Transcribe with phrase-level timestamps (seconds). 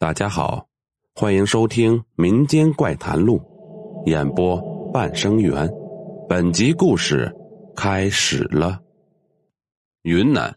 [0.00, 0.66] 大家好，
[1.14, 3.38] 欢迎收听《民间怪谈录》，
[4.10, 4.58] 演播
[4.94, 5.68] 半生缘。
[6.26, 7.30] 本集故事
[7.76, 8.80] 开始了。
[10.00, 10.56] 云南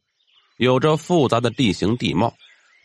[0.60, 2.34] 有着复杂的地形地貌，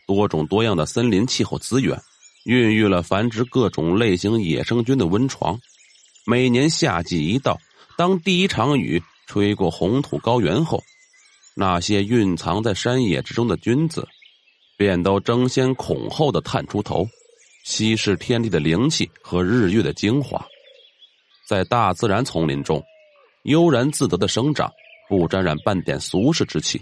[0.05, 1.97] 多种多样的森林气候资源，
[2.43, 5.57] 孕育了繁殖各种类型野生菌的温床。
[6.25, 7.57] 每年夏季一到，
[7.97, 10.83] 当第一场雨吹过红土高原后，
[11.55, 14.05] 那些蕴藏在山野之中的菌子。
[14.79, 17.05] 便都争先恐后的探出头，
[17.65, 20.41] 稀释天地的灵气和日月的精华，
[21.45, 22.81] 在大自然丛林中
[23.43, 24.71] 悠然自得的生长，
[25.09, 26.79] 不沾染半点俗世之气。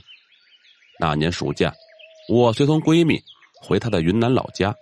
[0.99, 1.73] 那年暑假，
[2.29, 3.19] 我随同闺蜜
[3.63, 4.75] 回她的云南老家，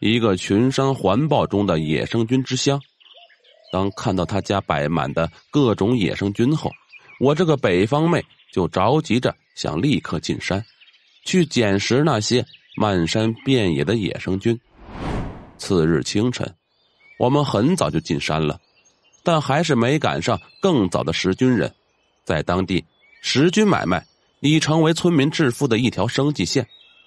[0.00, 2.80] 一个群山环抱中的野生菌之乡。
[3.70, 6.72] 当看到她家摆满的各种野生菌后，
[7.20, 10.64] 我这个北方妹就着急着想立刻进山。
[11.26, 14.58] 去捡拾那些漫山遍野的野生菌。
[15.58, 16.54] 次日清晨，
[17.18, 18.60] 我们很早就进山了，
[19.24, 21.74] 但还是没赶上更早的拾菌人。
[22.24, 22.84] 在当地，
[23.20, 24.06] 拾菌买卖
[24.40, 26.66] 已成为村民致富的一条生计线。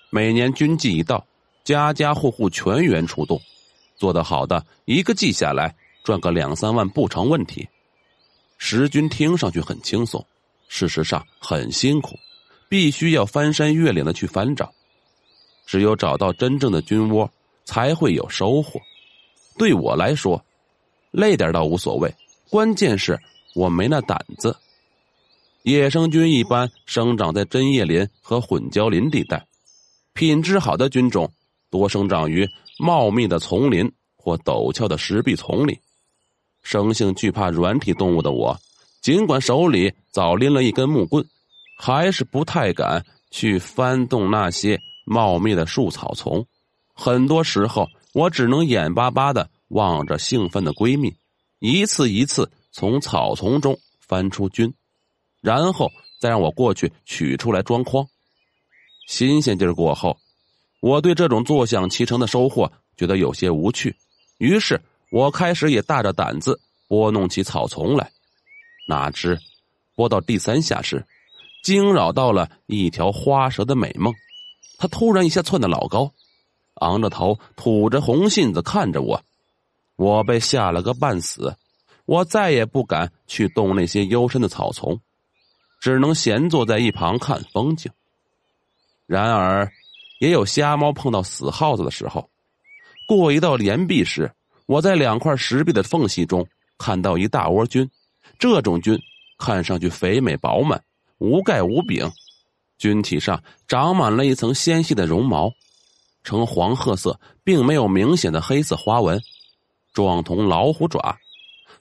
[0.09, 1.25] 每年菌季一到，
[1.63, 3.39] 家家户户全员出动，
[3.95, 5.73] 做得好的一个季下来
[6.03, 7.67] 赚个两三万不成问题。
[8.57, 10.25] 拾菌听上去很轻松，
[10.67, 12.17] 事实上很辛苦。
[12.69, 14.71] 必须要翻山越岭的去翻找，
[15.65, 17.29] 只有找到真正的菌窝，
[17.65, 18.79] 才会有收获。
[19.57, 20.45] 对我来说，
[21.11, 22.13] 累点倒无所谓，
[22.49, 23.19] 关键是
[23.55, 24.55] 我没那胆子。
[25.63, 29.45] 野生菌一般生长在针叶林和混交林地带，
[30.13, 31.33] 品质好的菌种
[31.69, 35.79] 多生长于茂密的丛林或陡峭的石壁丛里。
[36.61, 38.57] 生性惧怕软体动物的我，
[39.01, 41.25] 尽管手里早拎了一根木棍。
[41.81, 46.45] 还是不太敢去翻动那些茂密的树草丛，
[46.93, 51.15] 很多时候我只能眼巴巴的望着兴奋的闺蜜，
[51.59, 54.73] 一次一次从草丛中翻出菌，
[55.39, 55.89] 然后
[56.19, 58.05] 再让我过去取出来装筐。
[59.07, 60.17] 新鲜劲儿过后，
[60.81, 63.95] 我对这种坐享其成的收获觉得有些无趣，
[64.37, 64.81] 于是
[65.13, 68.11] 我开始也大着胆子拨弄起草丛来。
[68.85, 69.39] 哪知
[69.95, 71.05] 拨到第三下时，
[71.61, 74.13] 惊扰到了一条花蛇的美梦，
[74.77, 76.11] 它突然一下窜得老高，
[76.75, 79.21] 昂着头，吐着红信子看着我，
[79.95, 81.55] 我被吓了个半死，
[82.05, 84.99] 我再也不敢去动那些幽深的草丛，
[85.79, 87.91] 只能闲坐在一旁看风景。
[89.05, 89.71] 然而，
[90.19, 92.29] 也有瞎猫碰到死耗子的时候。
[93.07, 94.31] 过一道岩壁时，
[94.67, 96.47] 我在两块石壁的缝隙中
[96.77, 97.89] 看到一大窝菌，
[98.37, 98.99] 这种菌
[99.39, 100.81] 看上去肥美饱满。
[101.19, 102.09] 无盖无柄，
[102.77, 105.51] 菌体上长满了一层纤细的绒毛，
[106.23, 109.21] 呈黄褐色，并没有明显的黑色花纹，
[109.93, 111.17] 状同老虎爪。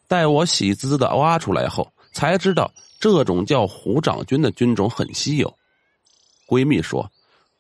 [0.09, 5.57] 待我喜滋滋的挖出来后，才知道这种叫虎掌菌的菌种很稀有。
[6.49, 7.09] 闺蜜说，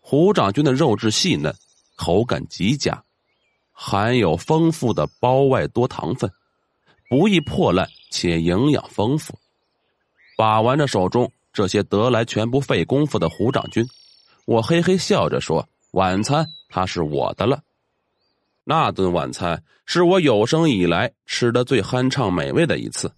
[0.00, 1.54] 虎掌菌的肉质细嫩，
[1.94, 3.04] 口感极佳，
[3.70, 6.28] 含有丰富的胞外多糖分，
[7.08, 9.38] 不易破烂，且营养丰富。
[10.36, 11.30] 把玩着手中。
[11.52, 13.86] 这些得来全不费功夫的虎掌菌，
[14.46, 17.60] 我嘿嘿笑着说：“晚餐它是我的了。”
[18.64, 23.10] 那顿晚餐是我有生以来吃的最酣畅美味的一次。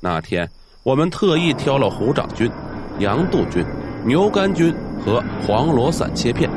[0.00, 0.50] 那天
[0.82, 2.50] 我们特意挑了虎掌菌、
[2.98, 3.64] 羊肚菌、
[4.06, 4.74] 牛肝菌
[5.04, 6.50] 和黄罗伞切片，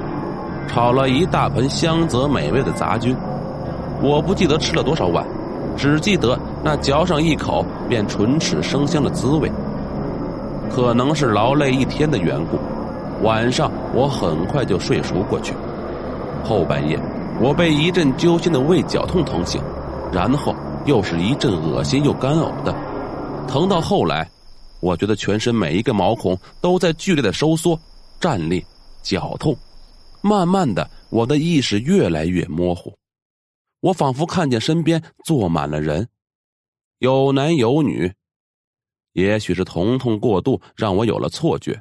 [0.67, 3.15] 炒了一大盆香泽美味的杂菌。
[4.01, 5.27] 我不记得吃了多少碗，
[5.77, 9.51] 只记得那嚼上一口便唇齿生香的滋味。
[10.69, 12.57] 可能是劳累一天的缘故，
[13.23, 15.53] 晚上我很快就睡熟过去。
[16.43, 16.99] 后半夜，
[17.41, 19.61] 我被一阵揪心的胃绞痛疼醒，
[20.11, 20.55] 然后
[20.85, 22.73] 又是一阵恶心又干呕的，
[23.47, 24.29] 疼到后来，
[24.79, 27.79] 我觉得全身每一个毛孔都在剧烈的收缩、
[28.19, 28.63] 战栗、
[29.01, 29.55] 绞痛。
[30.21, 32.93] 慢慢的，我的意识越来越模糊，
[33.81, 36.07] 我仿佛看见身边坐满了人，
[36.99, 38.13] 有男有女。
[39.17, 41.75] 也许是疼痛过度，让我有了错觉。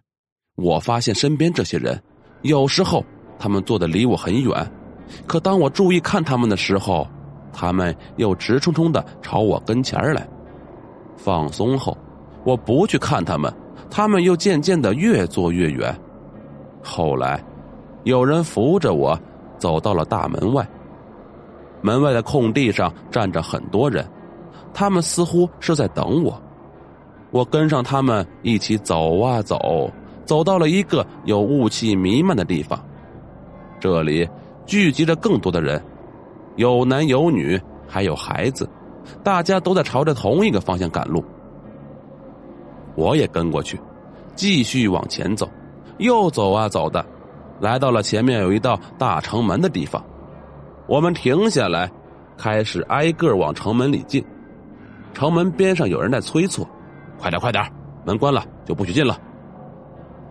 [0.54, 2.02] 我发现身边这些人，
[2.40, 3.04] 有时候
[3.38, 4.72] 他们坐的离我很远，
[5.26, 7.06] 可当我注意看他们的时候，
[7.52, 10.26] 他们又直冲冲的朝我跟前来。
[11.14, 11.94] 放松后，
[12.42, 13.52] 我不去看他们，
[13.90, 15.94] 他们又渐渐的越坐越远。
[16.82, 17.44] 后来，
[18.04, 19.18] 有人扶着我
[19.58, 20.66] 走到了大门外。
[21.82, 24.08] 门外的空地上站着很多人，
[24.72, 26.42] 他们似乎是在等我。
[27.36, 29.90] 我跟上他们一起走啊走，
[30.24, 32.82] 走到了一个有雾气弥漫的地方。
[33.78, 34.26] 这里
[34.64, 35.78] 聚集着更多的人，
[36.56, 38.66] 有男有女，还有孩子，
[39.22, 41.22] 大家都在朝着同一个方向赶路。
[42.94, 43.78] 我也跟过去，
[44.34, 45.46] 继续往前走，
[45.98, 47.04] 又走啊走的，
[47.60, 50.02] 来到了前面有一道大城门的地方。
[50.86, 51.92] 我们停下来，
[52.38, 54.24] 开始挨个往城门里进。
[55.12, 56.66] 城门边上有人在催促
[57.18, 57.64] ：“快点，快点，
[58.04, 59.18] 门关了就不许进了。”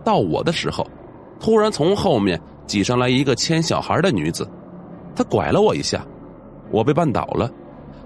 [0.04, 0.86] 到我的时候，
[1.40, 4.48] 突然从后面挤上来一个牵小孩的女子，
[5.14, 6.04] 她拐了我一下，
[6.70, 7.50] 我被绊倒了。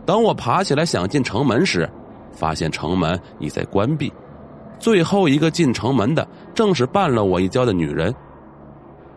[0.07, 1.89] 等我爬起来想进城门时，
[2.33, 4.13] 发现城门已在关闭。
[4.79, 8.15] 最后一个进城门的正是绊了我一跤的女人。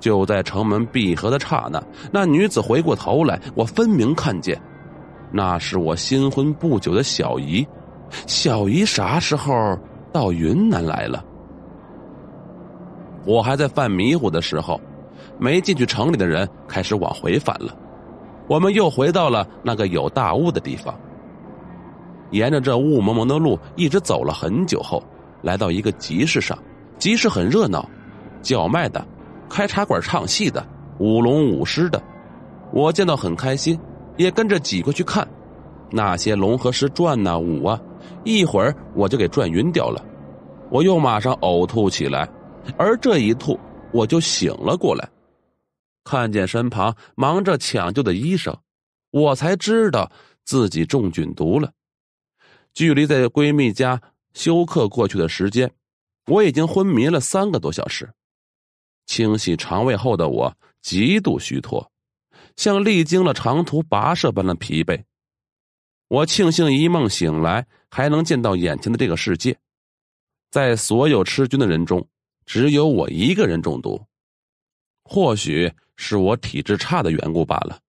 [0.01, 1.81] 就在城门闭合的刹那，
[2.11, 4.61] 那女子回过头来，我分明看见，
[5.31, 7.65] 那是我新婚不久的小姨。
[8.27, 9.77] 小姨啥时候
[10.11, 11.23] 到云南来了？
[13.25, 14.79] 我还在犯迷糊的时候，
[15.37, 17.75] 没进去城里的人开始往回返了。
[18.47, 20.93] 我们又回到了那个有大雾的地方，
[22.31, 25.01] 沿着这雾蒙蒙的路一直走了很久后。
[25.41, 26.57] 来到一个集市上，
[26.97, 27.85] 集市很热闹，
[28.41, 29.05] 叫卖的、
[29.49, 30.65] 开茶馆唱戏的、
[30.99, 32.01] 舞龙舞狮的，
[32.71, 33.77] 我见到很开心，
[34.15, 35.27] 也跟着挤过去看。
[35.91, 37.79] 那些龙和狮转呐舞啊，
[38.23, 40.03] 一会儿我就给转晕掉了，
[40.69, 42.29] 我又马上呕吐起来，
[42.77, 43.59] 而这一吐
[43.91, 45.09] 我就醒了过来，
[46.03, 48.55] 看见身旁忙着抢救的医生，
[49.11, 50.11] 我才知道
[50.45, 51.71] 自己中菌毒了，
[52.73, 54.01] 距离在闺蜜家。
[54.33, 55.71] 休克过去的时间，
[56.25, 58.11] 我已经昏迷了三个多小时。
[59.05, 60.51] 清洗肠胃后的我
[60.81, 61.87] 极度虚脱，
[62.55, 65.03] 像历经了长途跋涉般的疲惫。
[66.07, 69.55] 我庆幸一梦醒来还能见到眼前的这个世界。
[70.49, 72.03] 在所有吃菌的人中，
[72.43, 74.03] 只有我一个人中毒。
[75.03, 77.79] 或许是我体质差的缘故罢了。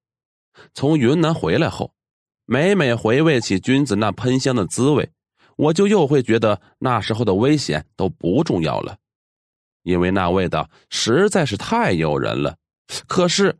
[0.74, 1.94] 从云南回来后，
[2.44, 5.10] 每每回味起菌子那喷香的滋味。
[5.56, 8.98] 我就又会觉得那时候的危险都不重要了，
[9.84, 12.56] 因为那味道实在是太诱人了。
[13.06, 13.56] 可是，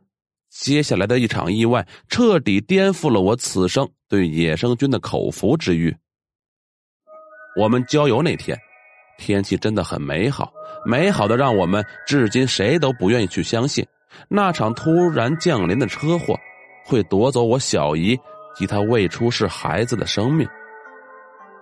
[0.51, 5.95] 接下来的一场意外彻底颠覆了我此生对野生菌的口服之欲。
[7.55, 8.57] 我们郊游那天，
[9.17, 10.51] 天气真的很美好，
[10.85, 13.85] 美好的让我们至今谁都不愿意去相信，
[14.27, 16.35] 那场突然降临的车祸
[16.85, 18.19] 会夺走我小姨
[18.55, 20.45] 及她未出世孩子的生命。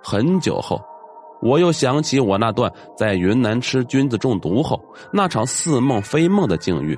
[0.01, 0.81] 很久后，
[1.41, 6.97] 我又想起我那段在云南吃菌子中毒后那场似梦非梦的境遇。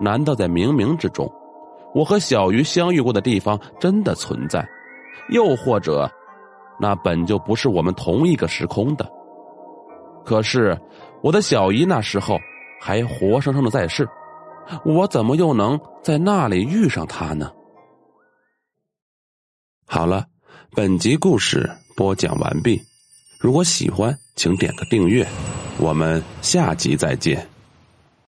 [0.00, 1.32] 难道在冥冥之中，
[1.94, 4.68] 我和小鱼相遇过的地方真的存在？
[5.30, 6.10] 又或者，
[6.86, 9.10] 那本就不是我们同一个时空的？
[10.22, 10.78] 可是，
[11.22, 12.38] 我的小姨那时候
[12.78, 14.06] 还活生生的在世，
[14.84, 17.50] 我怎么又能在那里遇上她呢？
[19.86, 20.26] 好了，
[20.76, 21.70] 本集故事。
[21.96, 22.82] 播讲完毕，
[23.38, 25.26] 如果喜欢，请点个订阅，
[25.78, 27.53] 我们下集再见。